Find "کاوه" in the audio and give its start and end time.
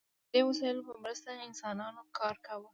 2.45-2.69